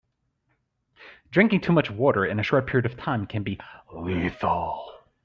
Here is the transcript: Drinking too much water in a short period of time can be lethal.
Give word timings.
Drinking 1.29 1.61
too 1.61 1.73
much 1.73 1.91
water 1.91 2.25
in 2.25 2.39
a 2.39 2.43
short 2.43 2.65
period 2.65 2.87
of 2.87 2.97
time 2.97 3.27
can 3.27 3.43
be 3.43 3.59
lethal. 3.93 4.91